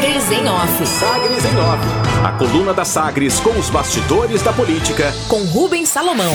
Sagres 0.00 0.30
em 0.32 0.48
Off. 0.48 0.86
Sagres 0.86 1.44
em 1.44 1.58
Off. 1.58 1.86
A 2.24 2.32
coluna 2.32 2.72
da 2.72 2.86
Sagres 2.86 3.38
com 3.38 3.50
os 3.50 3.68
bastidores 3.68 4.42
da 4.42 4.50
política. 4.50 5.12
Com 5.28 5.42
Rubens 5.44 5.90
Salomão. 5.90 6.32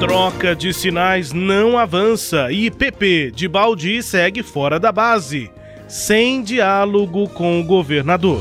Troca 0.00 0.56
de 0.56 0.72
sinais 0.72 1.30
não 1.30 1.76
avança 1.76 2.50
e 2.50 2.70
PP 2.70 3.32
de 3.34 3.46
Baldi 3.46 4.02
segue 4.02 4.42
fora 4.42 4.80
da 4.80 4.90
base, 4.90 5.50
sem 5.86 6.42
diálogo 6.42 7.28
com 7.28 7.60
o 7.60 7.64
governador. 7.64 8.40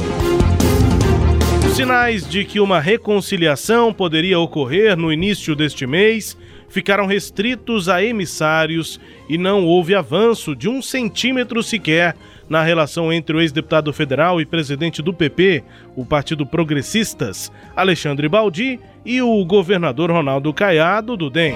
Sinais 1.75 2.25
de 2.25 2.45
que 2.45 2.61
uma 2.61 2.79
reconciliação 2.79 3.93
poderia 3.93 4.39
ocorrer 4.39 4.95
no 4.95 5.11
início 5.11 5.53
deste 5.53 5.85
mês 5.85 6.37
ficaram 6.69 7.05
restritos 7.05 7.89
a 7.89 8.03
emissários 8.03 8.99
e 9.29 9.37
não 9.37 9.65
houve 9.65 9.95
avanço 9.95 10.55
de 10.55 10.69
um 10.69 10.81
centímetro 10.81 11.61
sequer 11.63 12.15
na 12.49 12.63
relação 12.63 13.11
entre 13.11 13.35
o 13.35 13.41
ex-deputado 13.41 13.91
federal 13.91 14.39
e 14.39 14.45
presidente 14.45 15.01
do 15.01 15.13
PP, 15.13 15.63
o 15.95 16.05
Partido 16.05 16.45
Progressistas, 16.45 17.51
Alexandre 17.75 18.29
Baldi, 18.29 18.79
e 19.05 19.21
o 19.21 19.43
governador 19.45 20.11
Ronaldo 20.11 20.53
Caiado, 20.53 21.15
do 21.15 21.29
DEM. 21.29 21.55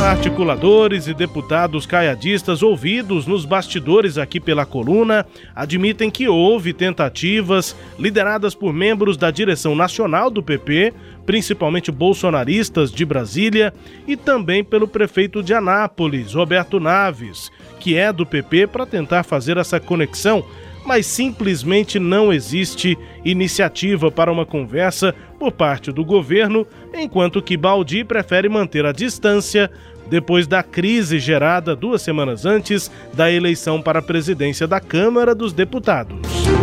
Articuladores 0.00 1.08
e 1.08 1.14
deputados 1.14 1.86
caiadistas 1.86 2.62
ouvidos 2.62 3.26
nos 3.26 3.44
bastidores 3.44 4.18
aqui 4.18 4.38
pela 4.38 4.66
coluna 4.66 5.26
admitem 5.54 6.10
que 6.10 6.28
houve 6.28 6.72
tentativas 6.72 7.74
lideradas 7.98 8.54
por 8.54 8.72
membros 8.72 9.16
da 9.16 9.30
direção 9.30 9.74
nacional 9.74 10.30
do 10.30 10.42
PP, 10.42 10.92
principalmente 11.26 11.90
bolsonaristas 11.90 12.90
de 12.90 13.04
Brasília, 13.04 13.72
e 14.06 14.16
também 14.16 14.62
pelo 14.62 14.88
prefeito 14.88 15.42
de 15.42 15.54
Anápolis, 15.54 16.34
Roberto 16.34 16.78
Naves, 16.78 17.50
que 17.80 17.96
é 17.96 18.12
do 18.12 18.26
PP, 18.26 18.68
para 18.68 18.86
tentar 18.86 19.22
fazer 19.22 19.56
essa 19.56 19.80
conexão 19.80 20.44
mas 20.84 21.06
simplesmente 21.06 21.98
não 21.98 22.32
existe 22.32 22.98
iniciativa 23.24 24.10
para 24.10 24.30
uma 24.30 24.44
conversa 24.44 25.14
por 25.38 25.50
parte 25.50 25.90
do 25.90 26.04
governo, 26.04 26.66
enquanto 26.92 27.42
que 27.42 27.56
Baldi 27.56 28.04
prefere 28.04 28.48
manter 28.48 28.84
a 28.84 28.92
distância 28.92 29.70
depois 30.08 30.46
da 30.46 30.62
crise 30.62 31.18
gerada 31.18 31.74
duas 31.74 32.02
semanas 32.02 32.44
antes 32.44 32.90
da 33.14 33.32
eleição 33.32 33.80
para 33.80 34.00
a 34.00 34.02
presidência 34.02 34.66
da 34.66 34.78
Câmara 34.80 35.34
dos 35.34 35.52
Deputados. 35.52 36.53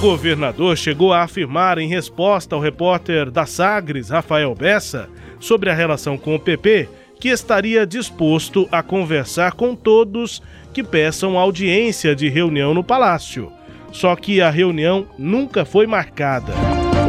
Governador 0.00 0.76
chegou 0.76 1.12
a 1.12 1.22
afirmar, 1.22 1.76
em 1.76 1.88
resposta 1.88 2.54
ao 2.54 2.60
repórter 2.60 3.32
da 3.32 3.46
Sagres, 3.46 4.10
Rafael 4.10 4.54
Bessa, 4.54 5.08
sobre 5.40 5.70
a 5.70 5.74
relação 5.74 6.16
com 6.16 6.36
o 6.36 6.38
PP, 6.38 6.88
que 7.18 7.28
estaria 7.28 7.84
disposto 7.84 8.68
a 8.70 8.80
conversar 8.80 9.52
com 9.52 9.74
todos 9.74 10.40
que 10.72 10.84
peçam 10.84 11.36
audiência 11.36 12.14
de 12.14 12.28
reunião 12.28 12.72
no 12.72 12.84
palácio. 12.84 13.50
Só 13.90 14.14
que 14.14 14.40
a 14.40 14.50
reunião 14.50 15.04
nunca 15.18 15.64
foi 15.64 15.84
marcada. 15.84 16.52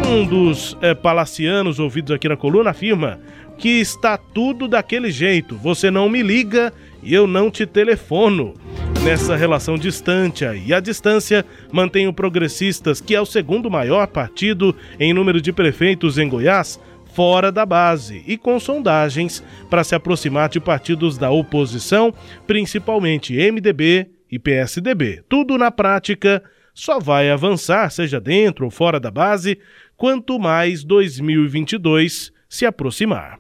Um 0.08 0.26
dos 0.26 0.76
é, 0.82 0.96
palacianos 0.96 1.80
ouvidos 1.80 2.16
aqui 2.16 2.28
na 2.28 2.36
coluna 2.36 2.72
afirma 2.72 3.20
que 3.60 3.80
está 3.80 4.18
tudo 4.18 4.68
daquele 4.68 5.12
jeito. 5.12 5.56
Você 5.58 5.92
não 5.92 6.10
me 6.10 6.24
liga 6.24 6.74
e 7.04 7.14
eu 7.14 7.28
não 7.28 7.52
te 7.52 7.68
telefono. 7.68 8.56
Nessa 9.04 9.36
relação 9.36 9.78
distante 9.78 10.46
aí. 10.46 10.74
A 10.74 10.80
distância 10.80 11.46
mantém 11.72 12.08
o 12.08 12.14
Progressistas, 12.14 13.00
que 13.00 13.16
é 13.16 13.22
o 13.22 13.26
segundo 13.26 13.72
maior 13.72 14.06
partido 14.08 14.76
em 15.00 15.14
número 15.14 15.42
de 15.42 15.54
prefeitos 15.54 16.18
em 16.18 16.28
Goiás, 16.28 16.80
fora 17.14 17.52
da 17.52 17.66
base 17.66 18.24
e 18.28 18.38
com 18.38 18.60
sondagens 18.60 19.44
para 19.70 19.84
se 19.84 19.96
aproximar 19.96 20.50
de 20.50 20.60
partidos 20.60 21.18
da 21.18 21.32
oposição, 21.32 22.14
principalmente 22.46 23.34
MDB 23.34 24.10
e 24.30 24.38
PSDB. 24.38 25.24
Tudo 25.28 25.58
na 25.58 25.72
prática 25.72 26.44
só 26.74 27.00
vai 27.00 27.32
avançar, 27.32 27.90
seja 27.90 28.20
dentro 28.20 28.66
ou 28.66 28.72
fora 28.72 29.00
da 29.00 29.10
base, 29.10 29.58
quanto 29.98 30.38
mais 30.38 30.84
2022 30.84 32.32
se 32.48 32.66
aproximar. 32.66 33.40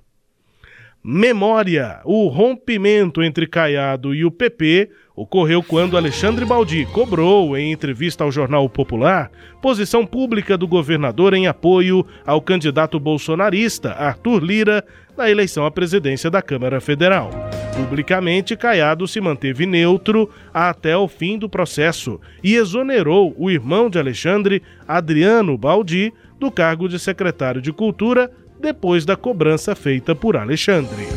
Memória: 1.02 2.02
o 2.03 2.28
rompimento 2.28 3.24
entre 3.24 3.48
Caiado 3.48 4.14
e 4.14 4.25
o 4.25 4.31
PP 4.31 4.90
ocorreu 5.19 5.62
quando 5.62 5.97
Alexandre 5.97 6.46
Baldi 6.46 6.85
cobrou, 6.85 7.57
em 7.57 7.74
entrevista 7.74 8.24
ao 8.24 8.31
Jornal 8.31 8.69
Popular, 8.69 9.30
posição 9.62 10.06
pública 10.06 10.57
do 10.57 10.66
governador 10.66 11.34
em 11.34 11.46
apoio 11.46 12.06
ao 12.25 12.41
candidato 12.41 12.97
bolsonarista 12.97 13.91
Arthur 13.91 14.41
Lira 14.41 14.85
na 15.18 15.30
eleição 15.30 15.66
à 15.66 15.72
presidência 15.72 16.31
da 16.31 16.41
Câmara 16.41 16.80
Federal. 16.80 17.31
Publicamente, 17.75 18.56
Caiado 18.56 19.06
se 19.09 19.19
manteve 19.19 19.66
neutro 19.66 20.30
até 20.53 20.96
o 20.96 21.09
fim 21.09 21.38
do 21.38 21.50
processo 21.50 22.18
e 22.41 22.56
exonerou 22.56 23.36
o 23.38 23.51
irmão 23.51 23.90
de 23.90 24.00
Alexandre, 24.00 24.63
Adriano 24.88 25.57
Baldi, 25.57 26.13
do 26.40 26.50
cargo 26.50 26.88
de 26.88 26.97
secretário 26.97 27.62
de 27.62 27.74
Cultura 27.74 28.31
depois 28.57 29.03
da 29.03 29.18
cobrança 29.18 29.75
feita 29.75 30.16
por 30.16 30.38
Alexandre. 30.38 31.07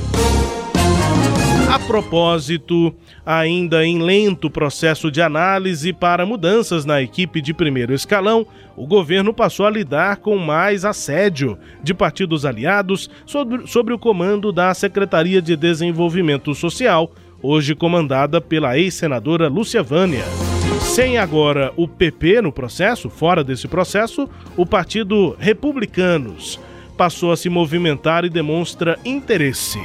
A 1.72 1.78
propósito, 1.78 2.94
ainda 3.24 3.82
em 3.82 4.02
lento 4.02 4.50
processo 4.50 5.10
de 5.10 5.22
análise 5.22 5.90
para 5.90 6.26
mudanças 6.26 6.84
na 6.84 7.00
equipe 7.00 7.40
de 7.40 7.54
primeiro 7.54 7.94
escalão, 7.94 8.46
o 8.76 8.86
governo 8.86 9.32
passou 9.32 9.64
a 9.64 9.70
lidar 9.70 10.18
com 10.18 10.36
mais 10.36 10.84
assédio 10.84 11.56
de 11.82 11.94
partidos 11.94 12.44
aliados 12.44 13.08
sobre, 13.24 13.66
sobre 13.66 13.94
o 13.94 13.98
comando 13.98 14.52
da 14.52 14.74
Secretaria 14.74 15.40
de 15.40 15.56
Desenvolvimento 15.56 16.54
Social, 16.54 17.10
hoje 17.42 17.74
comandada 17.74 18.38
pela 18.38 18.76
ex-senadora 18.76 19.48
Lúcia 19.48 19.82
Vânia. 19.82 20.26
Sem 20.82 21.16
agora 21.16 21.72
o 21.74 21.88
PP 21.88 22.42
no 22.42 22.52
processo, 22.52 23.08
fora 23.08 23.42
desse 23.42 23.66
processo, 23.66 24.28
o 24.58 24.66
Partido 24.66 25.34
Republicanos 25.38 26.60
passou 26.98 27.32
a 27.32 27.36
se 27.36 27.48
movimentar 27.48 28.26
e 28.26 28.28
demonstra 28.28 28.98
interesse. 29.06 29.78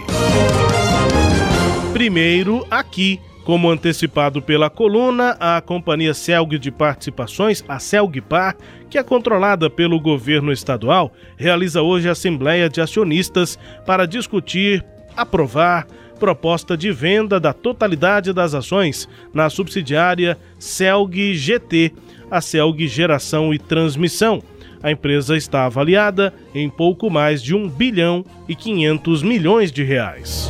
Primeiro, 1.98 2.64
aqui, 2.70 3.20
como 3.44 3.72
antecipado 3.72 4.40
pela 4.40 4.70
coluna, 4.70 5.36
a 5.40 5.60
companhia 5.60 6.14
Celg 6.14 6.60
de 6.60 6.70
Participações, 6.70 7.66
a 7.68 7.80
Celgpar, 7.80 8.56
que 8.88 9.00
é 9.00 9.04
controlada 9.04 9.68
pelo 9.68 10.00
governo 10.00 10.52
estadual, 10.52 11.12
realiza 11.36 11.82
hoje 11.82 12.08
a 12.08 12.12
Assembleia 12.12 12.70
de 12.70 12.80
Acionistas 12.80 13.58
para 13.84 14.06
discutir, 14.06 14.86
aprovar 15.16 15.88
proposta 16.20 16.78
de 16.78 16.92
venda 16.92 17.40
da 17.40 17.52
totalidade 17.52 18.32
das 18.32 18.54
ações 18.54 19.10
na 19.34 19.50
subsidiária 19.50 20.38
Celg 20.60 21.34
GT, 21.34 21.94
a 22.30 22.42
Celg 22.42 22.88
Geração 22.88 23.52
e 23.52 23.58
Transmissão 23.58 24.44
a 24.84 24.92
empresa 24.92 25.36
está 25.36 25.66
avaliada 25.66 26.32
em 26.54 26.70
pouco 26.70 27.10
mais 27.10 27.42
de 27.42 27.56
1 27.56 27.68
bilhão 27.68 28.24
e 28.48 28.56
500 28.56 29.24
milhões 29.24 29.72
de 29.72 29.82
reais. 29.84 30.48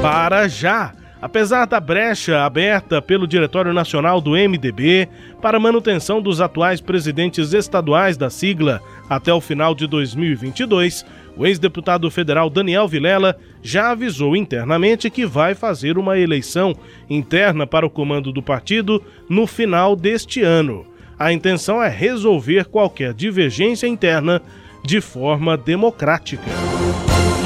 Para 0.00 0.46
já! 0.46 0.92
Apesar 1.20 1.66
da 1.66 1.80
brecha 1.80 2.44
aberta 2.44 3.02
pelo 3.02 3.26
Diretório 3.26 3.72
Nacional 3.72 4.20
do 4.20 4.30
MDB 4.30 5.08
para 5.42 5.58
manutenção 5.58 6.22
dos 6.22 6.40
atuais 6.40 6.80
presidentes 6.80 7.52
estaduais 7.52 8.16
da 8.16 8.30
sigla 8.30 8.80
até 9.10 9.34
o 9.34 9.40
final 9.40 9.74
de 9.74 9.88
2022, 9.88 11.04
o 11.36 11.44
ex-deputado 11.44 12.08
federal 12.08 12.48
Daniel 12.48 12.86
Vilela 12.86 13.36
já 13.60 13.90
avisou 13.90 14.36
internamente 14.36 15.10
que 15.10 15.26
vai 15.26 15.56
fazer 15.56 15.98
uma 15.98 16.16
eleição 16.16 16.72
interna 17.10 17.66
para 17.66 17.84
o 17.84 17.90
comando 17.90 18.30
do 18.30 18.40
partido 18.40 19.02
no 19.28 19.44
final 19.44 19.96
deste 19.96 20.40
ano. 20.40 20.86
A 21.18 21.32
intenção 21.32 21.82
é 21.82 21.88
resolver 21.88 22.66
qualquer 22.66 23.12
divergência 23.12 23.88
interna 23.88 24.40
de 24.84 25.00
forma 25.00 25.56
democrática. 25.56 26.48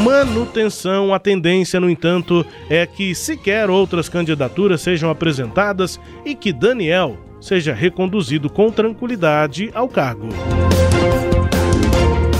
Manutenção, 0.01 1.13
a 1.13 1.19
tendência, 1.19 1.79
no 1.79 1.91
entanto, 1.91 2.45
é 2.71 2.87
que 2.87 3.15
sequer 3.15 3.69
outras 3.69 4.09
candidaturas 4.09 4.81
sejam 4.81 5.11
apresentadas 5.11 6.01
e 6.25 6.35
que 6.35 6.53
Daniel 6.53 7.19
seja 7.41 7.75
reconduzido 7.75 8.49
com 8.49 8.71
tranquilidade 8.71 9.71
ao 9.75 9.89
cargo. 9.89 10.29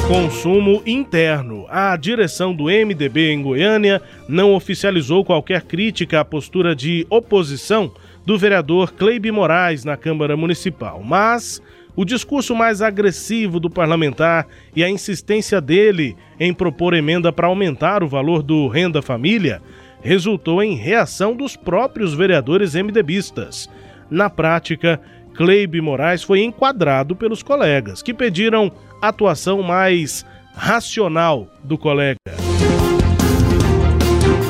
Consumo 0.09 0.83
interno. 0.85 1.67
A 1.69 1.97
direção 1.97 2.55
do 2.55 2.65
MDB 2.65 3.33
em 3.33 3.43
Goiânia 3.43 4.03
não 4.29 4.55
oficializou 4.55 5.25
qualquer 5.25 5.63
crítica 5.63 6.21
à 6.21 6.25
postura 6.25 6.75
de 6.75 7.07
oposição 7.09 7.93
do 8.25 8.39
vereador 8.39 8.93
Cleibe 8.93 9.31
Moraes 9.31 9.85
na 9.85 9.97
Câmara 9.97 10.37
Municipal, 10.37 11.03
mas 11.05 11.63
o 11.95 12.05
discurso 12.05 12.55
mais 12.55 12.81
agressivo 12.81 13.61
do 13.61 13.69
parlamentar 13.69 14.47
e 14.75 14.83
a 14.83 14.89
insistência 14.89 15.61
dele 15.61 16.17
em 16.41 16.53
propor 16.53 16.95
emenda 16.95 17.33
para 17.33 17.47
aumentar 17.47 18.03
o 18.03 18.09
valor 18.09 18.43
do 18.43 18.67
Renda 18.69 19.03
Família 19.03 19.61
resultou 20.01 20.63
em 20.63 20.75
reação 20.75 21.37
dos 21.37 21.57
próprios 21.57 22.15
vereadores 22.15 22.75
MDBistas. 22.75 23.69
Na 24.11 24.29
prática, 24.29 25.01
Cleibe 25.35 25.81
Moraes 25.81 26.23
foi 26.23 26.43
enquadrado 26.43 27.15
pelos 27.15 27.43
colegas, 27.43 28.03
que 28.03 28.13
pediram 28.13 28.71
atuação 29.01 29.63
mais 29.63 30.27
racional 30.55 31.49
do 31.63 31.79
colega. 31.79 32.17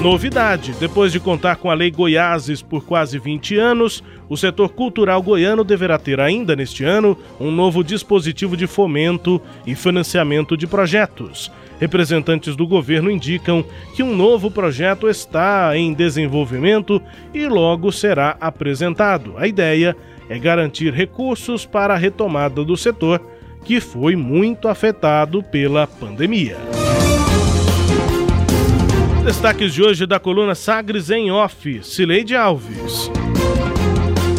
Novidade: 0.03 0.73
depois 0.81 1.13
de 1.13 1.21
contar 1.21 1.57
com 1.57 1.71
a 1.71 1.75
Lei 1.75 1.91
Goiáses 1.91 2.61
por 2.61 2.85
quase 2.85 3.21
20 3.21 3.57
anos, 3.57 4.03
o 4.33 4.37
setor 4.39 4.71
cultural 4.71 5.23
goiano 5.23 5.63
deverá 5.63 5.99
ter 5.99 6.19
ainda 6.19 6.57
neste 6.57 6.83
ano 6.85 7.19
um 7.39 7.51
novo 7.51 7.85
dispositivo 7.85 8.57
de 8.57 8.67
fomento 8.67 9.39
e 9.67 9.75
financiamento 9.75 10.57
de 10.57 10.67
projetos. 10.67 11.53
Representantes 11.79 12.57
do 12.57 12.67
governo 12.67 13.11
indicam 13.11 13.63
que 13.95 14.03
um 14.03 14.17
novo 14.17 14.51
projeto 14.51 15.07
está 15.07 15.77
em 15.77 15.93
desenvolvimento 15.93 16.99
e 17.35 17.47
logo 17.47 17.93
será 17.93 18.35
apresentado. 18.41 19.35
A 19.37 19.47
ideia 19.47 19.95
é 20.31 20.39
garantir 20.39 20.95
recursos 20.95 21.67
para 21.67 21.93
a 21.93 21.99
retomada 21.99 22.65
do 22.65 22.75
setor, 22.75 23.21
que 23.67 23.81
foi 23.81 24.17
muito 24.17 24.67
afetado 24.67 25.43
pela 25.43 25.87
pandemia. 25.87 26.57
Destaques 29.27 29.75
de 29.75 29.83
hoje 29.83 30.07
da 30.07 30.19
coluna 30.19 30.55
Sagres 30.55 31.11
em 31.11 31.31
Off, 31.31 31.81
Cileide 31.85 32.35
Alves. 32.35 33.11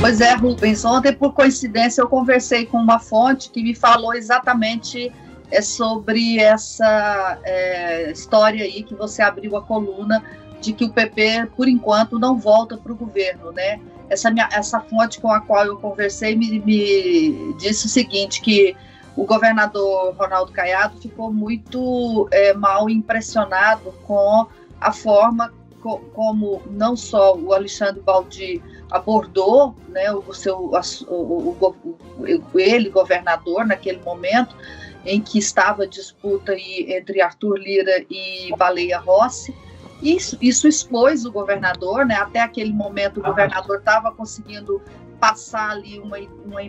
Pois 0.04 0.20
é, 0.20 0.34
Rubens, 0.34 0.84
ontem 0.84 1.14
por 1.14 1.32
coincidência 1.34 2.02
eu 2.02 2.10
conversei 2.10 2.66
com 2.66 2.76
uma 2.76 3.00
fonte 3.00 3.50
que 3.50 3.64
me 3.64 3.74
falou 3.74 4.14
exatamente 4.14 5.10
é, 5.50 5.62
sobre 5.62 6.40
essa 6.40 7.40
é, 7.46 8.12
história 8.12 8.66
aí 8.66 8.84
que 8.84 8.94
você 8.94 9.22
abriu 9.22 9.56
a 9.56 9.62
coluna 9.62 10.22
de 10.60 10.74
que 10.74 10.84
o 10.84 10.90
PP, 10.90 11.52
por 11.56 11.70
enquanto, 11.70 12.20
não 12.20 12.38
volta 12.38 12.76
para 12.76 12.92
o 12.92 12.96
governo, 12.98 13.54
né? 13.54 13.80
Essa, 14.10 14.30
minha, 14.30 14.50
essa 14.52 14.82
fonte 14.82 15.22
com 15.22 15.32
a 15.32 15.40
qual 15.40 15.66
eu 15.68 15.78
conversei 15.78 16.36
me, 16.36 16.60
me 16.60 17.56
disse 17.58 17.86
o 17.86 17.90
seguinte, 17.90 18.42
que 18.42 18.76
o 19.16 19.24
governador 19.24 20.14
Ronaldo 20.18 20.52
Caiado 20.52 21.00
ficou 21.00 21.32
muito 21.32 22.28
é, 22.30 22.54
mal 22.54 22.90
impressionado 22.90 23.94
com 24.06 24.48
a 24.82 24.92
forma 24.92 25.54
co 25.82 26.00
como 26.14 26.62
não 26.70 26.94
só 26.94 27.38
o 27.38 27.54
Alexandre 27.54 28.02
Baldi 28.02 28.62
abordou 28.94 29.76
né, 29.90 30.12
o 30.14 30.34
seu, 30.34 30.72
o, 31.08 31.58
o, 31.60 31.76
o, 32.20 32.60
ele, 32.60 32.92
governador, 32.92 33.66
naquele 33.66 34.00
momento 34.00 34.56
em 35.04 35.20
que 35.20 35.40
estava 35.40 35.84
a 35.84 35.88
disputa 35.88 36.54
entre 36.56 37.20
Arthur 37.20 37.58
Lira 37.58 38.06
e 38.08 38.54
Baleia 38.56 39.00
Rossi, 39.00 39.54
isso, 40.02 40.38
isso 40.40 40.68
expôs 40.68 41.26
o 41.26 41.32
governador, 41.32 42.06
né? 42.06 42.16
Até 42.16 42.40
aquele 42.40 42.72
momento 42.72 43.20
o 43.20 43.24
governador 43.24 43.80
estava 43.80 44.12
conseguindo 44.12 44.82
passar 45.20 45.72
ali 45.72 46.00
uma, 46.00 46.18
uma, 46.46 46.62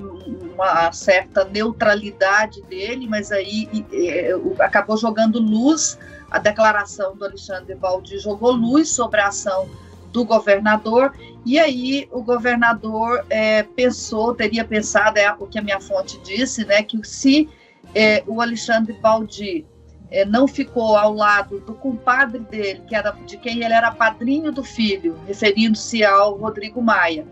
uma, 0.54 0.92
certa 0.92 1.44
neutralidade 1.44 2.62
dele, 2.62 3.06
mas 3.06 3.32
aí 3.32 3.68
é, 3.92 4.30
acabou 4.60 4.96
jogando 4.96 5.40
luz 5.40 5.98
a 6.30 6.38
declaração 6.38 7.16
do 7.16 7.24
Alexandre 7.24 7.74
Baldi 7.74 8.18
jogou 8.18 8.52
luz 8.52 8.90
sobre 8.90 9.20
a 9.20 9.28
ação 9.28 9.68
do 10.14 10.24
governador, 10.24 11.12
e 11.44 11.58
aí 11.58 12.08
o 12.12 12.22
governador 12.22 13.26
é, 13.28 13.64
pensou, 13.64 14.32
teria 14.32 14.64
pensado, 14.64 15.18
é 15.18 15.34
o 15.40 15.46
que 15.46 15.58
a 15.58 15.62
minha 15.62 15.80
fonte 15.80 16.20
disse, 16.22 16.64
né, 16.64 16.84
que 16.84 17.04
se 17.04 17.48
é, 17.92 18.22
o 18.24 18.40
Alexandre 18.40 18.92
Baldi 18.92 19.66
é, 20.12 20.24
não 20.24 20.46
ficou 20.46 20.96
ao 20.96 21.12
lado 21.12 21.58
do 21.58 21.74
compadre 21.74 22.38
dele, 22.38 22.82
que 22.86 22.94
era 22.94 23.10
de 23.26 23.36
quem 23.36 23.64
ele 23.64 23.74
era 23.74 23.90
padrinho 23.90 24.52
do 24.52 24.62
filho, 24.62 25.18
referindo-se 25.26 26.04
ao 26.04 26.36
Rodrigo 26.36 26.80
Maia, 26.80 27.26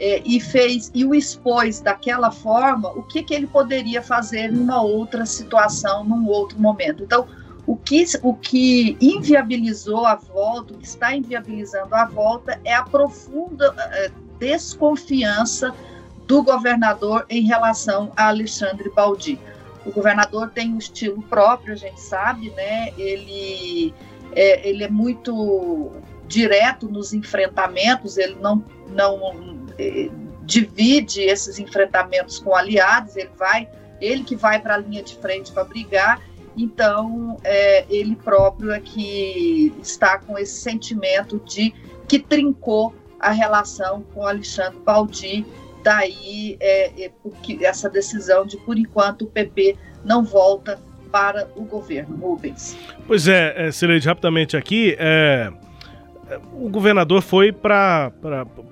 é, 0.00 0.20
e 0.24 0.40
fez 0.40 0.90
e 0.92 1.04
o 1.04 1.14
expôs 1.14 1.80
daquela 1.80 2.32
forma, 2.32 2.90
o 2.90 3.04
que, 3.04 3.22
que 3.22 3.32
ele 3.32 3.46
poderia 3.46 4.02
fazer 4.02 4.50
numa 4.50 4.82
outra 4.82 5.24
situação, 5.24 6.02
num 6.02 6.26
outro 6.26 6.60
momento. 6.60 7.04
Então, 7.04 7.28
o 7.66 7.76
que, 7.76 8.04
o 8.22 8.34
que 8.34 8.96
inviabilizou 9.00 10.06
a 10.06 10.14
volta, 10.14 10.74
o 10.74 10.78
que 10.78 10.86
está 10.86 11.14
inviabilizando 11.14 11.94
a 11.94 12.04
volta, 12.04 12.60
é 12.64 12.72
a 12.72 12.84
profunda 12.84 13.74
é, 13.92 14.10
desconfiança 14.38 15.74
do 16.26 16.42
governador 16.42 17.26
em 17.28 17.44
relação 17.44 18.12
a 18.16 18.28
Alexandre 18.28 18.90
Baldi. 18.90 19.38
O 19.84 19.90
governador 19.90 20.50
tem 20.50 20.72
um 20.72 20.78
estilo 20.78 21.22
próprio, 21.22 21.72
a 21.72 21.76
gente 21.76 22.00
sabe, 22.00 22.50
né? 22.50 22.92
Ele 22.96 23.92
é, 24.32 24.68
ele 24.68 24.84
é 24.84 24.88
muito 24.88 25.92
direto 26.28 26.88
nos 26.88 27.12
enfrentamentos, 27.12 28.16
ele 28.16 28.36
não, 28.40 28.62
não 28.88 29.66
é, 29.78 30.08
divide 30.42 31.22
esses 31.22 31.58
enfrentamentos 31.58 32.38
com 32.38 32.54
aliados, 32.54 33.16
ele 33.16 33.30
vai, 33.36 33.68
ele 34.00 34.24
que 34.24 34.36
vai 34.36 34.60
para 34.60 34.74
a 34.74 34.78
linha 34.78 35.02
de 35.02 35.16
frente 35.16 35.52
para 35.52 35.64
brigar, 35.64 36.20
então 36.56 37.36
é, 37.44 37.84
ele 37.88 38.16
próprio 38.16 38.72
é 38.72 38.80
que 38.80 39.74
está 39.82 40.18
com 40.18 40.38
esse 40.38 40.60
sentimento 40.60 41.40
de 41.44 41.72
que 42.08 42.18
trincou 42.18 42.94
a 43.20 43.30
relação 43.30 44.02
com 44.14 44.26
Alexandre 44.26 44.78
Baldi 44.84 45.44
daí 45.86 46.56
é, 46.58 47.04
é, 47.04 47.10
essa 47.62 47.88
decisão 47.88 48.44
de, 48.44 48.56
por 48.56 48.76
enquanto, 48.76 49.22
o 49.22 49.26
PP 49.28 49.76
não 50.04 50.24
volta 50.24 50.80
para 51.12 51.48
o 51.54 51.62
governo. 51.62 52.16
Rubens. 52.16 52.76
Pois 53.06 53.28
é, 53.28 53.68
é 53.68 53.70
Cileide, 53.70 54.08
rapidamente 54.08 54.56
aqui, 54.56 54.96
é, 54.98 55.52
o 56.52 56.68
governador 56.68 57.22
foi 57.22 57.52
para 57.52 58.10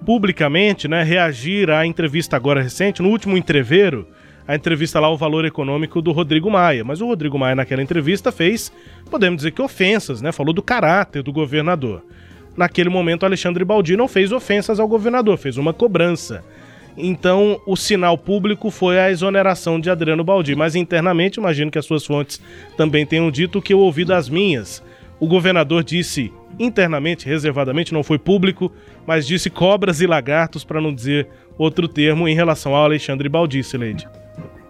publicamente 0.04 0.88
né, 0.88 1.04
reagir 1.04 1.70
à 1.70 1.86
entrevista 1.86 2.34
agora 2.34 2.60
recente, 2.60 3.00
no 3.00 3.10
último 3.10 3.36
entreveiro, 3.36 4.08
a 4.46 4.54
entrevista 4.54 5.00
lá, 5.00 5.08
o 5.08 5.16
valor 5.16 5.44
econômico 5.44 6.02
do 6.02 6.12
Rodrigo 6.12 6.50
Maia. 6.50 6.84
Mas 6.84 7.00
o 7.00 7.06
Rodrigo 7.06 7.38
Maia, 7.38 7.54
naquela 7.54 7.82
entrevista, 7.82 8.30
fez, 8.30 8.72
podemos 9.10 9.38
dizer 9.38 9.52
que 9.52 9.62
ofensas, 9.62 10.20
né? 10.20 10.32
Falou 10.32 10.52
do 10.52 10.62
caráter 10.62 11.22
do 11.22 11.32
governador. 11.32 12.02
Naquele 12.56 12.88
momento, 12.88 13.24
Alexandre 13.24 13.64
Baldi 13.64 13.96
não 13.96 14.06
fez 14.06 14.30
ofensas 14.32 14.78
ao 14.78 14.86
governador, 14.86 15.38
fez 15.38 15.56
uma 15.56 15.72
cobrança. 15.72 16.44
Então, 16.96 17.60
o 17.66 17.74
sinal 17.74 18.16
público 18.16 18.70
foi 18.70 18.98
a 18.98 19.10
exoneração 19.10 19.80
de 19.80 19.90
Adriano 19.90 20.22
Baldi, 20.22 20.54
mas 20.54 20.76
internamente, 20.76 21.40
imagino 21.40 21.70
que 21.70 21.78
as 21.78 21.86
suas 21.86 22.06
fontes 22.06 22.40
também 22.76 23.04
tenham 23.04 23.30
dito 23.30 23.60
que 23.60 23.72
eu 23.72 23.80
ouvi 23.80 24.04
das 24.04 24.28
minhas. 24.28 24.82
O 25.18 25.26
governador 25.26 25.82
disse 25.82 26.32
internamente, 26.56 27.26
reservadamente, 27.26 27.92
não 27.92 28.04
foi 28.04 28.18
público, 28.18 28.70
mas 29.04 29.26
disse 29.26 29.50
cobras 29.50 30.00
e 30.00 30.06
lagartos, 30.06 30.62
para 30.62 30.80
não 30.80 30.94
dizer 30.94 31.26
outro 31.58 31.88
termo, 31.88 32.28
em 32.28 32.34
relação 32.34 32.76
ao 32.76 32.84
Alexandre 32.84 33.28
Baldi, 33.28 33.64
Sileide. 33.64 34.06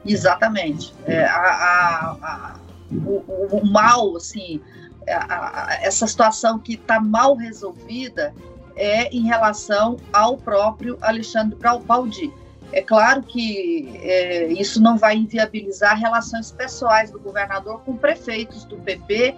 Exatamente. 0.04 0.94
É, 1.06 1.24
a, 1.24 1.36
a, 1.36 2.16
a, 2.22 2.56
o, 2.92 3.58
o, 3.58 3.66
mal, 3.66 4.16
assim, 4.16 4.60
essa 5.06 6.06
situação 6.06 6.58
que 6.58 6.74
está 6.74 7.00
mal 7.00 7.36
resolvida, 7.36 8.34
é 8.76 9.08
em 9.14 9.22
relação 9.22 9.96
ao 10.12 10.36
próprio 10.36 10.98
Alexandre 11.00 11.56
Baldi. 11.84 12.32
É 12.72 12.82
claro 12.82 13.22
que 13.22 14.00
é, 14.02 14.52
isso 14.52 14.82
não 14.82 14.96
vai 14.96 15.16
inviabilizar 15.16 15.96
relações 15.96 16.50
pessoais 16.50 17.10
do 17.10 17.20
governador 17.20 17.80
com 17.82 17.96
prefeitos 17.96 18.64
do 18.64 18.76
PP 18.78 19.36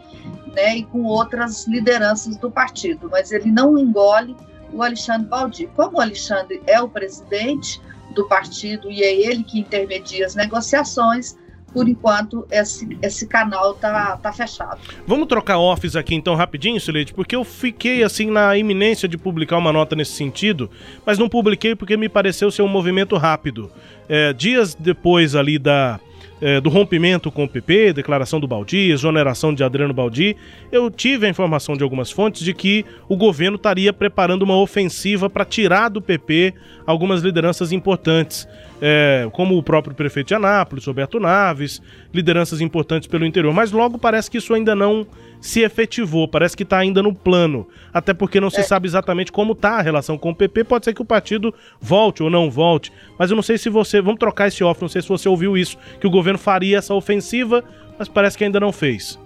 né, 0.54 0.76
e 0.76 0.84
com 0.84 1.04
outras 1.04 1.66
lideranças 1.66 2.36
do 2.36 2.50
partido, 2.50 3.08
mas 3.10 3.32
ele 3.32 3.50
não 3.50 3.76
engole 3.76 4.34
o 4.72 4.82
Alexandre 4.82 5.26
Baldi. 5.28 5.66
Como 5.76 5.98
o 5.98 6.00
Alexandre 6.00 6.62
é 6.66 6.80
o 6.80 6.88
presidente 6.88 7.80
do 8.16 8.26
partido 8.26 8.90
e 8.90 9.02
é 9.02 9.14
ele 9.14 9.44
que 9.44 9.60
intermedia 9.60 10.26
as 10.26 10.34
negociações, 10.34 11.36
por 11.72 11.86
enquanto, 11.86 12.46
esse, 12.50 12.96
esse 13.02 13.26
canal 13.26 13.74
tá, 13.74 14.16
tá 14.16 14.32
fechado. 14.32 14.80
Vamos 15.06 15.28
trocar 15.28 15.58
offs 15.58 15.94
aqui 15.94 16.14
então 16.14 16.34
rapidinho, 16.34 16.80
Silete, 16.80 17.12
porque 17.12 17.36
eu 17.36 17.44
fiquei 17.44 18.02
assim 18.02 18.30
na 18.30 18.56
iminência 18.56 19.06
de 19.06 19.18
publicar 19.18 19.58
uma 19.58 19.70
nota 19.72 19.94
nesse 19.94 20.12
sentido, 20.12 20.70
mas 21.04 21.18
não 21.18 21.28
publiquei 21.28 21.76
porque 21.76 21.96
me 21.96 22.08
pareceu 22.08 22.50
ser 22.50 22.62
um 22.62 22.68
movimento 22.68 23.16
rápido. 23.16 23.70
É, 24.08 24.32
dias 24.32 24.74
depois 24.74 25.34
ali 25.34 25.58
da 25.58 26.00
é, 26.40 26.60
do 26.60 26.68
rompimento 26.68 27.30
com 27.30 27.44
o 27.44 27.48
PP, 27.48 27.92
declaração 27.92 28.38
do 28.38 28.46
Baldi, 28.46 28.90
exoneração 28.90 29.54
de 29.54 29.64
Adriano 29.64 29.94
Baldi, 29.94 30.36
eu 30.70 30.90
tive 30.90 31.26
a 31.26 31.30
informação 31.30 31.76
de 31.76 31.82
algumas 31.82 32.10
fontes 32.10 32.42
de 32.42 32.52
que 32.52 32.84
o 33.08 33.16
governo 33.16 33.56
estaria 33.56 33.92
preparando 33.92 34.42
uma 34.42 34.56
ofensiva 34.56 35.30
para 35.30 35.44
tirar 35.44 35.88
do 35.88 36.00
PP 36.00 36.54
algumas 36.86 37.22
lideranças 37.22 37.72
importantes, 37.72 38.46
é, 38.80 39.28
como 39.32 39.56
o 39.56 39.62
próprio 39.62 39.94
prefeito 39.94 40.28
de 40.28 40.34
Anápolis, 40.34 40.84
Roberto 40.84 41.18
Naves, 41.18 41.82
lideranças 42.12 42.60
importantes 42.60 43.08
pelo 43.08 43.24
interior. 43.24 43.52
Mas 43.52 43.72
logo 43.72 43.98
parece 43.98 44.30
que 44.30 44.38
isso 44.38 44.54
ainda 44.54 44.74
não 44.74 45.06
se 45.40 45.60
efetivou, 45.60 46.26
parece 46.26 46.56
que 46.56 46.62
está 46.62 46.78
ainda 46.78 47.02
no 47.02 47.14
plano, 47.14 47.68
até 47.92 48.12
porque 48.12 48.40
não 48.40 48.50
se 48.50 48.60
é. 48.60 48.62
sabe 48.62 48.86
exatamente 48.86 49.30
como 49.30 49.52
está 49.52 49.76
a 49.76 49.82
relação 49.82 50.18
com 50.18 50.30
o 50.30 50.34
PP. 50.34 50.64
Pode 50.64 50.84
ser 50.84 50.94
que 50.94 51.02
o 51.02 51.04
partido 51.04 51.54
volte 51.80 52.22
ou 52.22 52.30
não 52.30 52.50
volte, 52.50 52.92
mas 53.18 53.30
eu 53.30 53.36
não 53.36 53.42
sei 53.42 53.58
se 53.58 53.68
você. 53.68 54.00
Vamos 54.00 54.18
trocar 54.18 54.48
esse 54.48 54.62
off, 54.64 54.80
não 54.80 54.88
sei 54.88 55.02
se 55.02 55.08
você 55.08 55.28
ouviu 55.28 55.56
isso, 55.56 55.76
que 56.00 56.06
o 56.06 56.10
governo 56.10 56.25
faria 56.36 56.78
essa 56.78 56.94
ofensiva, 56.94 57.62
mas 57.98 58.08
parece 58.08 58.36
que 58.36 58.44
ainda 58.44 58.58
não 58.58 58.72
fez. 58.72 59.18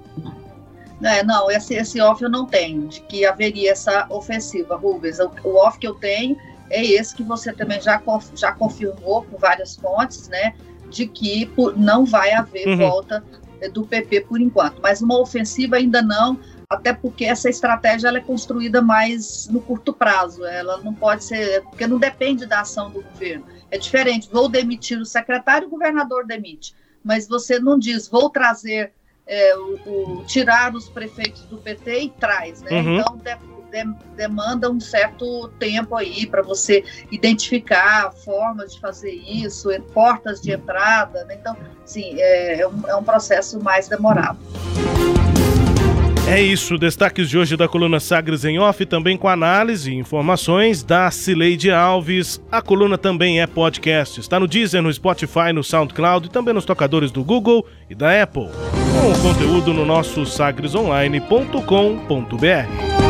É, 1.02 1.24
não, 1.24 1.50
esse, 1.50 1.74
esse 1.74 2.00
off 2.00 2.22
eu 2.22 2.28
não 2.28 2.44
tenho, 2.44 2.88
de 2.88 3.00
que 3.00 3.24
haveria 3.24 3.72
essa 3.72 4.06
ofensiva, 4.10 4.76
Rubens. 4.76 5.18
O, 5.18 5.30
o 5.44 5.56
off 5.56 5.78
que 5.78 5.86
eu 5.86 5.94
tenho 5.94 6.36
é 6.68 6.84
esse 6.84 7.14
que 7.14 7.22
você 7.22 7.52
também 7.52 7.80
já, 7.80 8.00
já 8.34 8.52
confirmou 8.52 9.22
com 9.22 9.38
várias 9.38 9.76
fontes, 9.76 10.28
né? 10.28 10.54
De 10.90 11.06
que 11.06 11.46
por, 11.46 11.76
não 11.78 12.04
vai 12.04 12.32
haver 12.32 12.68
uhum. 12.68 12.76
volta 12.76 13.24
do 13.72 13.86
PP 13.86 14.22
por 14.22 14.40
enquanto, 14.40 14.80
mas 14.82 15.02
uma 15.02 15.18
ofensiva 15.18 15.76
ainda 15.76 16.00
não. 16.00 16.38
até 16.68 16.92
porque 16.92 17.24
essa 17.24 17.50
estratégia 17.50 18.08
ela 18.08 18.18
é 18.18 18.22
construída 18.22 18.80
mais 18.80 19.48
no 19.48 19.60
curto 19.60 19.92
prazo, 19.92 20.44
ela 20.44 20.78
não 20.78 20.94
pode 20.94 21.24
ser, 21.24 21.62
porque 21.64 21.86
não 21.86 21.98
depende 21.98 22.46
da 22.46 22.60
ação 22.60 22.88
do 22.90 23.02
governo. 23.02 23.44
É 23.70 23.76
diferente, 23.76 24.28
vou 24.32 24.48
demitir 24.48 24.98
o 24.98 25.04
secretário, 25.04 25.66
o 25.66 25.70
governador 25.70 26.24
demite, 26.24 26.74
mas 27.04 27.26
você 27.26 27.58
não 27.58 27.78
diz, 27.78 28.08
vou 28.08 28.30
trazer, 28.30 28.92
é, 29.26 29.56
o, 29.56 29.74
o, 29.86 30.24
tirar 30.24 30.74
os 30.74 30.88
prefeitos 30.88 31.42
do 31.42 31.58
PT 31.58 32.00
e 32.00 32.10
traz, 32.10 32.62
né? 32.62 32.70
Uhum. 32.72 32.98
Então, 32.98 33.16
de, 33.16 33.84
de, 33.84 33.94
demanda 34.16 34.70
um 34.70 34.80
certo 34.80 35.48
tempo 35.58 35.96
aí 35.96 36.26
para 36.26 36.42
você 36.42 36.84
identificar 37.10 38.12
formas 38.12 38.74
de 38.74 38.80
fazer 38.80 39.12
isso, 39.12 39.68
portas 39.92 40.40
de 40.40 40.52
entrada, 40.52 41.24
né? 41.24 41.36
Então, 41.40 41.56
sim, 41.84 42.14
é, 42.18 42.60
é, 42.60 42.68
um, 42.68 42.88
é 42.88 42.96
um 42.96 43.04
processo 43.04 43.62
mais 43.62 43.88
demorado. 43.88 44.38
É 46.30 46.40
isso, 46.40 46.78
destaques 46.78 47.28
de 47.28 47.36
hoje 47.36 47.56
da 47.56 47.66
coluna 47.66 47.98
Sagres 47.98 48.44
em 48.44 48.60
Off, 48.60 48.86
também 48.86 49.16
com 49.16 49.26
análise 49.26 49.90
e 49.90 49.96
informações 49.96 50.80
da 50.80 51.10
Cileide 51.10 51.72
Alves. 51.72 52.40
A 52.52 52.62
coluna 52.62 52.96
também 52.96 53.40
é 53.40 53.48
podcast, 53.48 54.20
está 54.20 54.38
no 54.38 54.46
Deezer, 54.46 54.80
no 54.80 54.92
Spotify, 54.92 55.52
no 55.52 55.64
SoundCloud 55.64 56.28
e 56.28 56.30
também 56.30 56.54
nos 56.54 56.64
tocadores 56.64 57.10
do 57.10 57.24
Google 57.24 57.66
e 57.90 57.96
da 57.96 58.22
Apple. 58.22 58.46
Com 59.02 59.12
conteúdo 59.20 59.74
no 59.74 59.84
nosso 59.84 60.24
sagresonline.com.br. 60.24 63.09